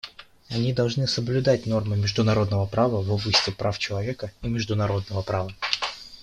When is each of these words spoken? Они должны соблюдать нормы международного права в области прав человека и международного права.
Они 0.49 0.73
должны 0.73 1.05
соблюдать 1.05 1.67
нормы 1.67 1.95
международного 1.95 2.65
права 2.65 3.03
в 3.03 3.11
области 3.11 3.51
прав 3.51 3.77
человека 3.77 4.31
и 4.41 4.47
международного 4.47 5.21
права. 5.21 5.53